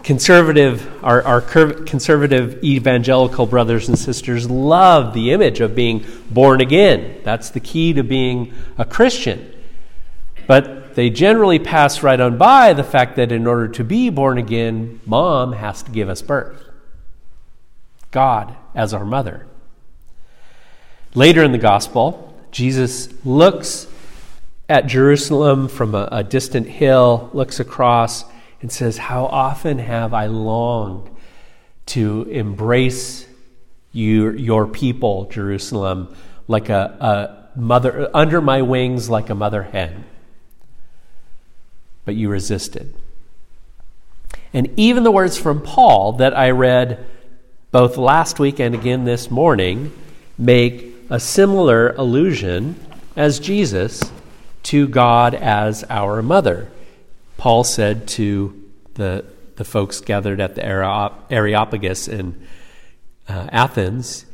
conservative, 0.03 1.03
our, 1.03 1.23
our 1.23 1.41
conservative 1.41 2.63
evangelical 2.63 3.47
brothers 3.47 3.89
and 3.89 3.97
sisters 3.97 4.47
love 4.47 5.15
the 5.15 5.31
image 5.31 5.59
of 5.59 5.73
being 5.73 6.05
born 6.29 6.61
again. 6.61 7.19
That's 7.23 7.49
the 7.49 7.59
key 7.59 7.93
to 7.93 8.03
being 8.03 8.53
a 8.77 8.85
Christian. 8.85 9.51
But 10.45 10.93
they 10.93 11.09
generally 11.09 11.57
pass 11.57 12.03
right 12.03 12.19
on 12.19 12.37
by 12.37 12.73
the 12.73 12.83
fact 12.83 13.15
that 13.15 13.31
in 13.31 13.47
order 13.47 13.67
to 13.69 13.83
be 13.83 14.11
born 14.11 14.37
again, 14.37 15.01
mom 15.03 15.53
has 15.53 15.81
to 15.81 15.89
give 15.89 16.09
us 16.09 16.21
birth. 16.21 16.63
God 18.11 18.55
as 18.75 18.93
our 18.93 19.03
mother. 19.03 19.47
Later 21.15 21.43
in 21.43 21.53
the 21.53 21.57
gospel, 21.57 22.39
Jesus 22.51 23.09
looks 23.25 23.87
at 24.67 24.87
Jerusalem 24.87 25.67
from 25.67 25.95
a, 25.95 26.07
a 26.11 26.23
distant 26.23 26.67
hill, 26.67 27.29
looks 27.33 27.59
across, 27.59 28.25
and 28.61 28.71
says, 28.71 28.97
How 28.97 29.25
often 29.25 29.79
have 29.79 30.13
I 30.13 30.25
longed 30.27 31.09
to 31.87 32.23
embrace 32.23 33.27
you, 33.91 34.31
your 34.31 34.67
people, 34.67 35.25
Jerusalem, 35.25 36.13
like 36.47 36.69
a, 36.69 37.47
a 37.55 37.59
mother, 37.59 38.09
under 38.13 38.41
my 38.41 38.61
wings 38.61 39.09
like 39.09 39.29
a 39.29 39.35
mother 39.35 39.63
hen. 39.63 40.03
But 42.03 42.15
you 42.15 42.29
resisted. 42.29 42.93
And 44.53 44.69
even 44.77 45.03
the 45.03 45.11
words 45.11 45.37
from 45.37 45.61
Paul 45.61 46.13
that 46.13 46.37
I 46.37 46.51
read 46.51 47.05
both 47.71 47.97
last 47.97 48.39
week 48.39 48.59
and 48.59 48.75
again 48.75 49.05
this 49.05 49.29
morning 49.31 49.91
make 50.37 50.93
a 51.09 51.19
similar 51.19 51.89
allusion 51.89 52.79
as 53.15 53.39
Jesus 53.39 54.01
to 54.65 54.87
God 54.87 55.35
as 55.35 55.83
our 55.89 56.21
mother. 56.21 56.71
Paul 57.37 57.63
said 57.63 58.07
to 58.09 58.63
the, 58.95 59.25
the 59.55 59.63
folks 59.63 60.01
gathered 60.01 60.39
at 60.39 60.55
the 60.55 60.65
Areopagus 61.29 62.07
in 62.07 62.47
uh, 63.27 63.47
Athens, 63.51 64.25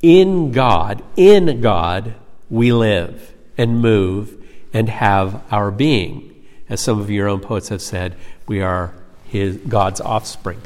in 0.00 0.52
God, 0.52 1.02
in 1.16 1.60
God, 1.60 2.14
we 2.50 2.72
live 2.72 3.32
and 3.56 3.80
move 3.80 4.36
and 4.72 4.88
have 4.88 5.42
our 5.50 5.70
being. 5.70 6.44
As 6.68 6.80
some 6.80 7.00
of 7.00 7.10
your 7.10 7.28
own 7.28 7.40
poets 7.40 7.68
have 7.68 7.82
said, 7.82 8.16
we 8.46 8.62
are 8.62 8.94
his, 9.24 9.56
God's 9.56 10.00
offspring. 10.00 10.60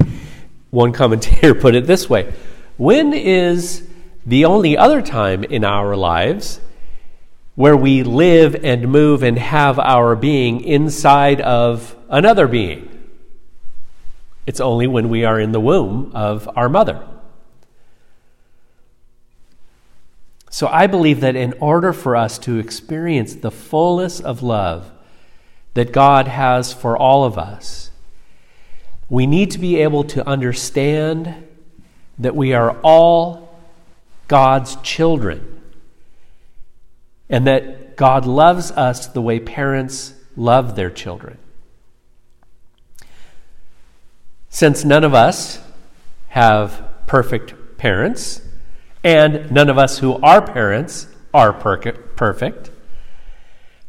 One 0.69 0.91
commentator 0.91 1.53
put 1.59 1.75
it 1.75 1.87
this 1.87 2.09
way 2.09 2.33
when 2.77 3.13
is 3.13 3.87
the 4.25 4.45
only 4.45 4.77
other 4.77 5.01
time 5.01 5.43
in 5.43 5.63
our 5.63 5.95
lives 5.95 6.59
where 7.57 7.75
we 7.75 8.03
live 8.03 8.55
and 8.63 8.87
move 8.87 9.23
and 9.23 9.39
have 9.39 9.79
our 9.79 10.15
being 10.15 10.61
inside 10.63 11.41
of 11.41 11.95
another 12.07 12.47
being? 12.47 12.87
It's 14.45 14.59
only 14.59 14.85
when 14.85 15.09
we 15.09 15.25
are 15.25 15.39
in 15.39 15.53
the 15.53 15.59
womb 15.59 16.11
of 16.13 16.47
our 16.55 16.69
mother. 16.69 17.03
So 20.51 20.67
I 20.67 20.85
believe 20.85 21.21
that 21.21 21.35
in 21.35 21.55
order 21.59 21.93
for 21.93 22.15
us 22.15 22.37
to 22.39 22.59
experience 22.59 23.33
the 23.33 23.49
fullness 23.49 24.19
of 24.19 24.43
love 24.43 24.91
that 25.73 25.91
God 25.91 26.27
has 26.27 26.71
for 26.71 26.95
all 26.95 27.23
of 27.23 27.39
us, 27.39 27.89
we 29.09 29.25
need 29.25 29.49
to 29.49 29.57
be 29.57 29.77
able 29.77 30.03
to 30.03 30.27
understand 30.27 31.43
that 32.19 32.35
we 32.35 32.53
are 32.53 32.77
all 32.83 33.59
God's 34.27 34.75
children 34.83 35.56
and 37.29 37.45
that 37.47 37.95
God 37.97 38.25
loves 38.25 38.71
us 38.71 39.07
the 39.07 39.21
way 39.21 39.39
parents 39.39 40.13
love 40.35 40.75
their 40.75 40.89
children. 40.89 41.37
Since 44.49 44.85
none 44.85 45.03
of 45.03 45.13
us 45.13 45.59
have 46.29 46.83
perfect 47.05 47.77
parents, 47.77 48.41
and 49.03 49.51
none 49.51 49.69
of 49.69 49.77
us 49.77 49.99
who 49.99 50.13
are 50.15 50.41
parents 50.41 51.07
are 51.33 51.53
perfect, 51.53 52.71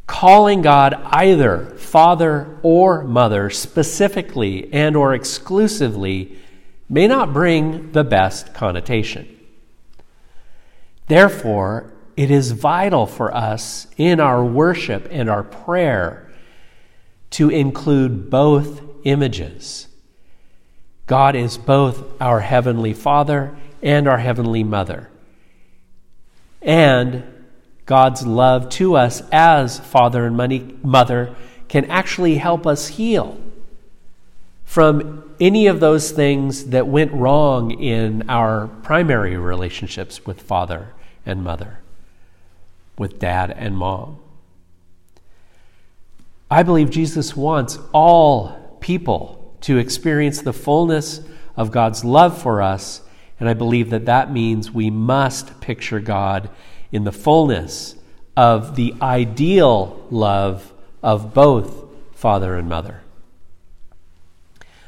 calling 0.07 0.61
God 0.61 0.93
either 1.05 1.65
father 1.77 2.57
or 2.63 3.03
mother 3.03 3.49
specifically 3.49 4.71
and 4.73 4.95
or 4.95 5.13
exclusively 5.13 6.37
may 6.89 7.07
not 7.07 7.33
bring 7.33 7.91
the 7.91 8.03
best 8.03 8.53
connotation. 8.53 9.27
Therefore, 11.07 11.93
it 12.19 12.29
is 12.29 12.51
vital 12.51 13.05
for 13.05 13.33
us 13.33 13.87
in 13.95 14.19
our 14.19 14.43
worship 14.43 15.07
and 15.09 15.29
our 15.29 15.41
prayer 15.41 16.29
to 17.29 17.49
include 17.49 18.29
both 18.29 18.81
images. 19.05 19.87
God 21.07 21.33
is 21.33 21.57
both 21.57 22.03
our 22.21 22.41
Heavenly 22.41 22.93
Father 22.93 23.55
and 23.81 24.05
our 24.05 24.17
Heavenly 24.17 24.65
Mother. 24.65 25.09
And 26.61 27.23
God's 27.85 28.27
love 28.27 28.67
to 28.71 28.97
us 28.97 29.23
as 29.31 29.79
Father 29.79 30.25
and 30.25 30.83
Mother 30.83 31.33
can 31.69 31.85
actually 31.85 32.35
help 32.35 32.67
us 32.67 32.89
heal 32.89 33.39
from 34.65 35.33
any 35.39 35.67
of 35.67 35.79
those 35.79 36.11
things 36.11 36.65
that 36.65 36.85
went 36.85 37.13
wrong 37.13 37.71
in 37.71 38.29
our 38.29 38.67
primary 38.67 39.37
relationships 39.37 40.25
with 40.25 40.41
Father 40.41 40.93
and 41.25 41.45
Mother, 41.45 41.79
with 42.99 43.17
Dad 43.17 43.49
and 43.57 43.75
Mom. 43.75 44.19
I 46.51 46.61
believe 46.61 46.91
Jesus 46.91 47.35
wants 47.35 47.79
all 47.91 48.77
people 48.79 49.55
to 49.61 49.79
experience 49.79 50.41
the 50.41 50.53
fullness 50.53 51.21
of 51.57 51.71
God's 51.71 52.05
love 52.05 52.39
for 52.39 52.61
us 52.61 53.01
and 53.39 53.47
I 53.47 53.53
believe 53.53 53.89
that 53.91 54.05
that 54.05 54.31
means 54.31 54.71
we 54.71 54.89
must 54.89 55.61
picture 55.61 55.99
God 55.99 56.49
in 56.91 57.03
the 57.05 57.11
fullness 57.11 57.95
of 58.35 58.75
the 58.75 58.93
ideal 59.01 60.05
love 60.11 60.73
of 61.01 61.33
both 61.33 61.85
father 62.13 62.55
and 62.57 62.67
mother. 62.67 63.01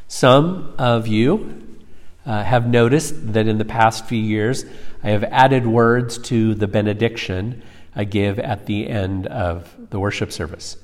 Some 0.08 0.74
of 0.78 1.08
you 1.08 1.78
uh, 2.26 2.44
have 2.44 2.68
noticed 2.68 3.34
that 3.34 3.48
in 3.48 3.58
the 3.58 3.66
past 3.66 4.06
few 4.06 4.22
years, 4.22 4.66
I 5.02 5.12
have 5.12 5.24
added 5.24 5.66
words 5.66 6.18
to 6.20 6.54
the 6.54 6.68
benediction 6.68 7.64
I 7.96 8.04
give 8.04 8.40
at 8.40 8.66
the 8.66 8.88
end 8.88 9.28
of 9.28 9.76
the 9.90 10.00
worship 10.00 10.32
service. 10.32 10.78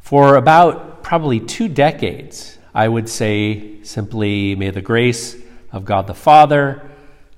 For 0.00 0.36
about 0.36 1.02
probably 1.02 1.40
two 1.40 1.68
decades, 1.68 2.58
I 2.74 2.88
would 2.88 3.08
say 3.08 3.82
simply, 3.82 4.54
May 4.54 4.70
the 4.70 4.82
grace 4.82 5.36
of 5.72 5.84
God 5.84 6.06
the 6.06 6.14
Father. 6.14 6.88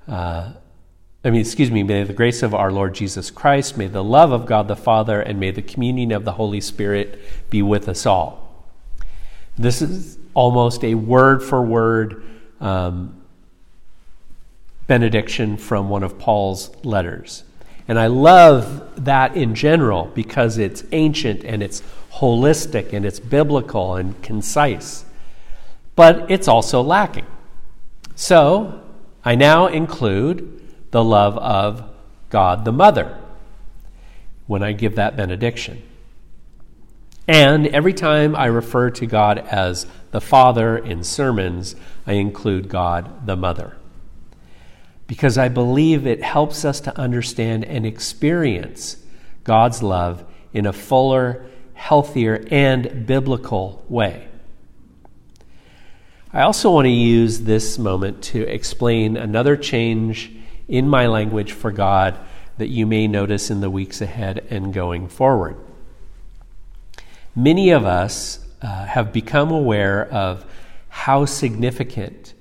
Uh, 0.07 0.53
I 1.23 1.29
mean, 1.29 1.41
excuse 1.41 1.69
me, 1.69 1.83
may 1.83 2.03
the 2.03 2.13
grace 2.13 2.43
of 2.43 2.55
our 2.55 2.71
Lord 2.71 2.95
Jesus 2.95 3.29
Christ, 3.29 3.77
may 3.77 3.87
the 3.87 4.03
love 4.03 4.31
of 4.31 4.45
God 4.45 4.69
the 4.69 4.75
Father, 4.75 5.19
and 5.19 5.39
may 5.39 5.51
the 5.51 5.61
communion 5.61 6.13
of 6.13 6.23
the 6.23 6.31
Holy 6.31 6.61
Spirit 6.61 7.19
be 7.49 7.61
with 7.61 7.89
us 7.89 8.05
all. 8.05 8.65
This 9.57 9.81
is 9.81 10.17
almost 10.33 10.85
a 10.85 10.95
word 10.95 11.43
for 11.43 11.61
word 11.61 12.23
um, 12.61 13.21
benediction 14.87 15.57
from 15.57 15.89
one 15.89 16.03
of 16.03 16.17
Paul's 16.17 16.73
letters. 16.85 17.43
And 17.89 17.97
I 17.97 18.05
love 18.05 19.03
that 19.03 19.35
in 19.35 19.55
general 19.55 20.11
because 20.13 20.59
it's 20.59 20.83
ancient 20.91 21.43
and 21.43 21.63
it's 21.63 21.81
holistic 22.13 22.93
and 22.93 23.03
it's 23.03 23.19
biblical 23.19 23.95
and 23.95 24.21
concise. 24.21 25.05
But 25.95 26.29
it's 26.29 26.47
also 26.47 26.83
lacking. 26.83 27.25
So, 28.13 28.83
I 29.25 29.33
now 29.33 29.65
include 29.65 30.61
the 30.91 31.03
love 31.03 31.35
of 31.39 31.83
God 32.29 32.63
the 32.63 32.71
Mother 32.71 33.17
when 34.45 34.61
I 34.61 34.71
give 34.73 34.95
that 34.95 35.17
benediction. 35.17 35.81
And 37.27 37.65
every 37.67 37.93
time 37.93 38.35
I 38.35 38.45
refer 38.45 38.91
to 38.91 39.07
God 39.07 39.39
as 39.39 39.87
the 40.11 40.21
Father 40.21 40.77
in 40.77 41.03
sermons, 41.03 41.75
I 42.05 42.13
include 42.13 42.69
God 42.69 43.25
the 43.25 43.35
Mother. 43.35 43.78
Because 45.09 45.39
I 45.39 45.49
believe 45.49 46.05
it 46.05 46.21
helps 46.21 46.63
us 46.63 46.79
to 46.81 46.95
understand 46.95 47.65
and 47.65 47.83
experience 47.83 48.97
God's 49.43 49.81
love 49.81 50.23
in 50.53 50.67
a 50.67 50.71
fuller, 50.71 51.47
healthier, 51.73 52.45
and 52.51 53.07
biblical 53.07 53.83
way. 53.89 54.27
I 56.31 56.41
also 56.41 56.69
want 56.69 56.85
to 56.85 56.91
use 56.91 57.39
this 57.39 57.79
moment 57.79 58.21
to 58.25 58.43
explain 58.43 59.17
another 59.17 59.57
change 59.57 60.31
in 60.67 60.87
my 60.87 61.07
language 61.07 61.53
for 61.53 61.71
God 61.71 62.15
that 62.59 62.67
you 62.67 62.85
may 62.85 63.07
notice 63.07 63.49
in 63.49 63.61
the 63.61 63.69
weeks 63.71 64.01
ahead 64.01 64.45
and 64.51 64.71
going 64.71 65.07
forward. 65.07 65.57
Many 67.35 67.71
of 67.71 67.83
us 67.83 68.45
uh, 68.61 68.85
have 68.85 69.11
become 69.11 69.49
aware 69.49 70.05
of 70.05 70.45
how 70.89 71.25
significant 71.25 72.35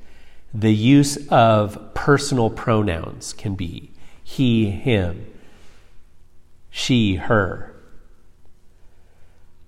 the 0.53 0.75
use 0.75 1.19
of 1.29 1.95
personal 1.95 2.51
pronouns 2.51 3.33
can 3.33 3.55
be 3.55 3.91
he, 4.29 4.71
him, 4.71 5.27
she, 6.69 7.17
her. 7.17 7.75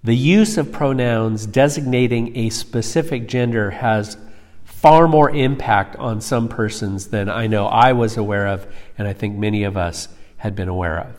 The 0.05 0.16
use 0.16 0.59
of 0.59 0.71
pronouns 0.71 1.47
designating 1.47 2.37
a 2.37 2.51
specific 2.51 3.27
gender 3.27 3.71
has 3.71 4.19
far 4.64 5.09
more 5.09 5.31
impact 5.31 5.97
on 5.97 6.21
some 6.21 6.47
persons 6.47 7.09
than 7.09 7.31
I 7.31 7.47
know 7.47 7.66
I 7.69 7.93
was 7.93 8.19
aware 8.19 8.49
of, 8.49 8.66
and 8.99 9.09
I 9.09 9.14
think 9.14 9.37
many 9.37 9.64
of 9.64 9.79
us 9.79 10.09
had 10.37 10.55
been 10.55 10.69
aware 10.69 10.99
of. 10.99 11.16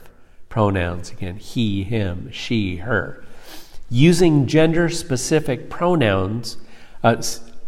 Pronouns, 0.48 1.10
again, 1.12 1.38
he, 1.38 1.84
him, 1.84 2.30
she, 2.32 2.78
her. 2.78 3.24
Using 3.90 4.46
gender 4.46 4.88
specific 4.88 5.68
pronouns 5.70 6.58
uh, 7.04 7.22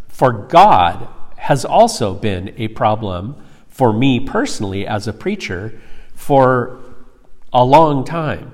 for 0.07 0.31
God 0.31 1.07
has 1.43 1.65
also 1.65 2.13
been 2.13 2.53
a 2.55 2.69
problem 2.69 3.35
for 3.67 3.91
me 3.91 4.17
personally 4.17 4.87
as 4.87 5.09
a 5.09 5.11
preacher 5.11 5.77
for 6.15 6.79
a 7.51 7.61
long 7.61 8.05
time. 8.05 8.53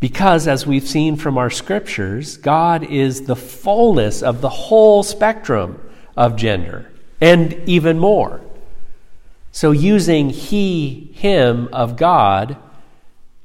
Because, 0.00 0.48
as 0.48 0.66
we've 0.66 0.88
seen 0.88 1.16
from 1.16 1.36
our 1.36 1.50
scriptures, 1.50 2.38
God 2.38 2.84
is 2.84 3.26
the 3.26 3.36
fullness 3.36 4.22
of 4.22 4.40
the 4.40 4.48
whole 4.48 5.02
spectrum 5.02 5.78
of 6.16 6.36
gender, 6.36 6.90
and 7.20 7.52
even 7.68 7.98
more. 7.98 8.40
So, 9.52 9.72
using 9.72 10.30
he, 10.30 11.12
him 11.12 11.68
of 11.70 11.98
God 11.98 12.56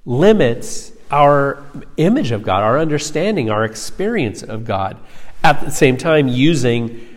limits 0.06 0.94
our 1.12 1.62
image 1.98 2.32
of 2.32 2.42
God, 2.42 2.64
our 2.64 2.80
understanding, 2.80 3.50
our 3.50 3.66
experience 3.66 4.44
of 4.44 4.64
God. 4.64 4.96
At 5.44 5.60
the 5.60 5.72
same 5.72 5.98
time, 5.98 6.30
using 6.30 7.09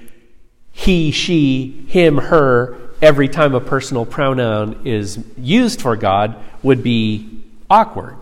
he, 0.72 1.10
she, 1.10 1.84
him, 1.88 2.16
her 2.18 2.76
every 3.00 3.28
time 3.28 3.54
a 3.54 3.60
personal 3.60 4.06
pronoun 4.06 4.80
is 4.84 5.22
used 5.36 5.82
for 5.82 5.96
God 5.96 6.36
would 6.62 6.82
be 6.82 7.44
awkward. 7.68 8.16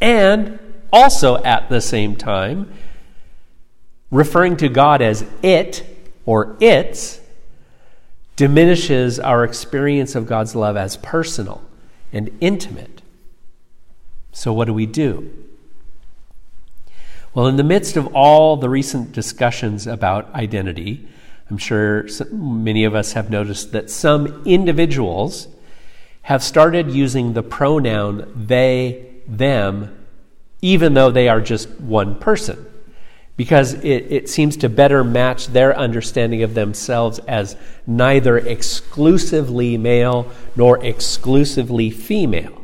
And 0.00 0.58
also 0.92 1.42
at 1.42 1.68
the 1.68 1.80
same 1.80 2.16
time, 2.16 2.72
referring 4.10 4.56
to 4.58 4.68
God 4.68 5.00
as 5.00 5.24
it 5.42 5.84
or 6.26 6.56
its 6.60 7.20
diminishes 8.36 9.18
our 9.18 9.44
experience 9.44 10.14
of 10.14 10.26
God's 10.26 10.54
love 10.54 10.76
as 10.76 10.96
personal 10.98 11.62
and 12.12 12.30
intimate. 12.40 13.02
So, 14.32 14.52
what 14.52 14.66
do 14.66 14.74
we 14.74 14.86
do? 14.86 15.41
Well, 17.34 17.46
in 17.46 17.56
the 17.56 17.64
midst 17.64 17.96
of 17.96 18.14
all 18.14 18.58
the 18.58 18.68
recent 18.68 19.12
discussions 19.12 19.86
about 19.86 20.34
identity, 20.34 21.08
I'm 21.48 21.56
sure 21.56 22.06
many 22.30 22.84
of 22.84 22.94
us 22.94 23.14
have 23.14 23.30
noticed 23.30 23.72
that 23.72 23.88
some 23.88 24.42
individuals 24.44 25.48
have 26.22 26.42
started 26.42 26.90
using 26.90 27.32
the 27.32 27.42
pronoun 27.42 28.30
they, 28.36 29.06
them, 29.26 30.06
even 30.60 30.92
though 30.92 31.10
they 31.10 31.28
are 31.28 31.40
just 31.40 31.70
one 31.80 32.16
person, 32.16 32.66
because 33.38 33.74
it, 33.74 34.12
it 34.12 34.28
seems 34.28 34.58
to 34.58 34.68
better 34.68 35.02
match 35.02 35.48
their 35.48 35.76
understanding 35.76 36.42
of 36.42 36.52
themselves 36.52 37.18
as 37.20 37.56
neither 37.86 38.36
exclusively 38.36 39.78
male 39.78 40.30
nor 40.54 40.84
exclusively 40.84 41.90
female. 41.90 42.62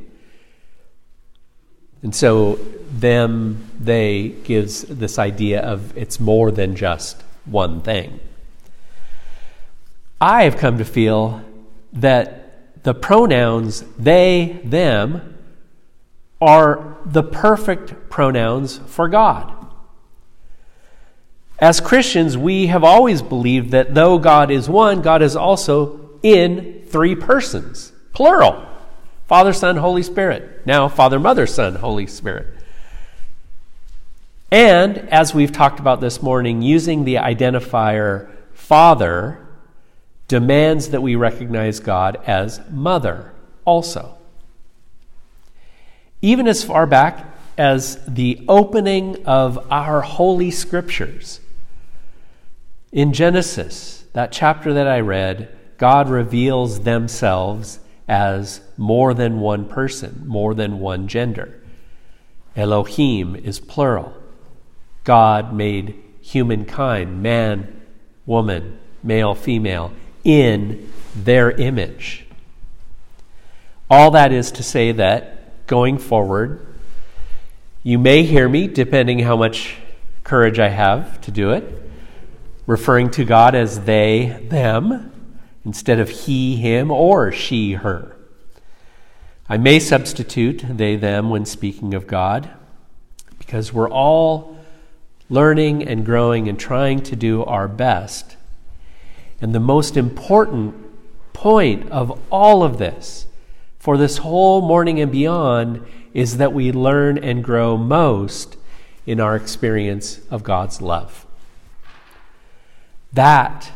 And 2.02 2.14
so, 2.14 2.61
them, 2.90 3.70
they 3.79 4.29
gives 4.44 4.83
this 4.83 5.18
idea 5.18 5.61
of 5.61 5.96
it's 5.96 6.18
more 6.18 6.51
than 6.51 6.77
just 6.77 7.22
one 7.44 7.81
thing. 7.81 8.20
I 10.20 10.44
have 10.44 10.57
come 10.57 10.79
to 10.79 10.85
feel 10.85 11.42
that 11.92 12.83
the 12.83 12.94
pronouns 12.94 13.85
they, 13.98 14.61
them 14.64 15.37
are 16.40 16.96
the 17.05 17.22
perfect 17.22 18.11
pronouns 18.11 18.79
for 18.87 19.09
God. 19.09 19.55
As 21.59 21.81
Christians, 21.81 22.38
we 22.38 22.68
have 22.68 22.85
always 22.85 23.20
believed 23.20 23.72
that 23.72 23.94
though 23.94 24.18
God 24.18 24.51
is 24.51 24.68
one, 24.68 25.03
God 25.03 25.22
is 25.22 25.35
also 25.35 26.18
in 26.22 26.85
three 26.87 27.14
persons, 27.14 27.92
plural 28.12 28.68
Father, 29.29 29.53
Son, 29.53 29.77
Holy 29.77 30.03
Spirit. 30.03 30.66
Now, 30.66 30.88
Father, 30.88 31.20
Mother, 31.20 31.46
Son, 31.46 31.74
Holy 31.74 32.07
Spirit. 32.07 32.46
And 34.50 34.98
as 35.11 35.34
we've 35.34 35.52
talked 35.52 35.78
about 35.78 36.00
this 36.00 36.22
morning, 36.22 36.62
using 36.62 37.04
the 37.04 37.16
identifier 37.16 38.30
Father 38.52 39.46
demands 40.26 40.90
that 40.90 41.02
we 41.02 41.16
recognize 41.16 41.80
God 41.80 42.16
as 42.26 42.61
Mother 42.70 43.32
also. 43.64 44.16
Even 46.22 46.48
as 46.48 46.64
far 46.64 46.87
back 46.87 47.26
as 47.58 48.02
the 48.06 48.44
opening 48.48 49.26
of 49.26 49.66
our 49.70 50.00
Holy 50.00 50.50
Scriptures. 50.50 51.40
In 52.92 53.12
Genesis, 53.12 54.04
that 54.12 54.32
chapter 54.32 54.72
that 54.72 54.87
I 54.87 55.00
read, 55.00 55.54
God 55.76 56.08
reveals 56.08 56.80
themselves 56.80 57.80
as 58.08 58.61
more 58.76 59.12
than 59.12 59.40
one 59.40 59.68
person, 59.68 60.22
more 60.26 60.54
than 60.54 60.78
one 60.78 61.08
gender. 61.08 61.61
Elohim 62.56 63.37
is 63.37 63.61
plural. 63.61 64.17
God 65.08 65.54
made 65.54 65.94
humankind, 66.20 67.22
man, 67.22 67.80
woman, 68.26 68.78
male, 69.02 69.34
female, 69.34 69.90
in 70.22 70.92
their 71.16 71.50
image. 71.50 72.26
All 73.88 74.10
that 74.10 74.32
is 74.32 74.50
to 74.52 74.62
say 74.62 74.92
that 74.92 75.66
going 75.66 75.96
forward, 75.96 76.66
you 77.82 77.98
may 77.98 78.22
hear 78.22 78.50
me, 78.50 78.66
depending 78.66 79.20
how 79.20 79.34
much 79.34 79.78
courage 80.24 80.58
I 80.58 80.68
have 80.68 81.18
to 81.22 81.30
do 81.30 81.52
it, 81.52 81.64
referring 82.66 83.10
to 83.12 83.24
God 83.24 83.54
as 83.54 83.84
they, 83.84 84.46
them, 84.50 85.32
instead 85.64 86.00
of 86.00 86.10
he, 86.10 86.56
him, 86.56 86.90
or 86.90 87.32
she, 87.32 87.72
her. 87.72 88.14
I 89.48 89.56
may 89.56 89.80
substitute 89.80 90.62
they, 90.68 90.96
them 90.96 91.30
when 91.30 91.46
speaking 91.46 91.94
of 91.94 92.06
God, 92.06 92.50
because 93.38 93.72
we're 93.72 93.88
all 93.88 94.57
learning 95.28 95.86
and 95.86 96.04
growing 96.04 96.48
and 96.48 96.58
trying 96.58 97.02
to 97.02 97.16
do 97.16 97.44
our 97.44 97.68
best. 97.68 98.36
And 99.40 99.54
the 99.54 99.60
most 99.60 99.96
important 99.96 100.74
point 101.32 101.90
of 101.90 102.20
all 102.30 102.62
of 102.62 102.78
this, 102.78 103.26
for 103.78 103.96
this 103.96 104.18
whole 104.18 104.60
morning 104.60 105.00
and 105.00 105.12
beyond, 105.12 105.86
is 106.14 106.38
that 106.38 106.52
we 106.52 106.72
learn 106.72 107.18
and 107.18 107.44
grow 107.44 107.76
most 107.76 108.56
in 109.06 109.20
our 109.20 109.36
experience 109.36 110.20
of 110.30 110.42
God's 110.42 110.82
love. 110.82 111.26
That, 113.12 113.70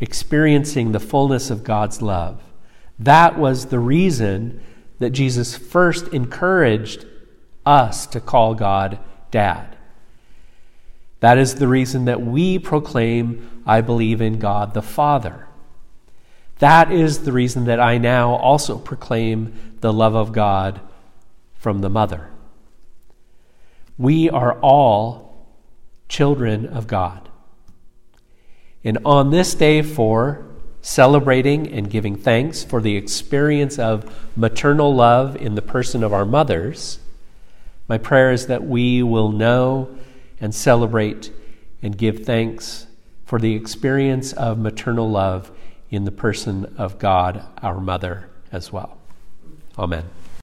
experiencing 0.00 0.92
the 0.92 1.00
fullness 1.00 1.50
of 1.50 1.64
God's 1.64 2.02
love, 2.02 2.42
that 2.98 3.38
was 3.38 3.66
the 3.66 3.78
reason 3.78 4.60
that 4.98 5.10
Jesus 5.10 5.56
first 5.56 6.08
encouraged 6.08 7.06
us 7.64 8.06
to 8.08 8.20
call 8.20 8.54
God 8.54 8.98
Dad. 9.30 9.73
That 11.24 11.38
is 11.38 11.54
the 11.54 11.68
reason 11.68 12.04
that 12.04 12.20
we 12.20 12.58
proclaim, 12.58 13.62
I 13.64 13.80
believe 13.80 14.20
in 14.20 14.38
God 14.38 14.74
the 14.74 14.82
Father. 14.82 15.48
That 16.58 16.92
is 16.92 17.20
the 17.20 17.32
reason 17.32 17.64
that 17.64 17.80
I 17.80 17.96
now 17.96 18.34
also 18.34 18.76
proclaim 18.76 19.78
the 19.80 19.90
love 19.90 20.14
of 20.14 20.32
God 20.32 20.82
from 21.54 21.78
the 21.78 21.88
mother. 21.88 22.28
We 23.96 24.28
are 24.28 24.60
all 24.60 25.48
children 26.10 26.66
of 26.66 26.86
God. 26.86 27.26
And 28.84 28.98
on 29.06 29.30
this 29.30 29.54
day 29.54 29.80
for 29.80 30.44
celebrating 30.82 31.72
and 31.72 31.88
giving 31.88 32.16
thanks 32.16 32.62
for 32.62 32.82
the 32.82 32.96
experience 32.96 33.78
of 33.78 34.14
maternal 34.36 34.94
love 34.94 35.36
in 35.36 35.54
the 35.54 35.62
person 35.62 36.04
of 36.04 36.12
our 36.12 36.26
mothers, 36.26 36.98
my 37.88 37.96
prayer 37.96 38.30
is 38.30 38.48
that 38.48 38.62
we 38.62 39.02
will 39.02 39.32
know 39.32 39.88
and 40.40 40.54
celebrate 40.54 41.32
and 41.82 41.96
give 41.96 42.24
thanks 42.24 42.86
for 43.24 43.38
the 43.38 43.54
experience 43.54 44.32
of 44.32 44.58
maternal 44.58 45.10
love 45.10 45.50
in 45.90 46.04
the 46.04 46.12
person 46.12 46.74
of 46.76 46.98
God, 46.98 47.44
our 47.62 47.80
mother, 47.80 48.28
as 48.52 48.72
well. 48.72 48.98
Amen. 49.78 50.04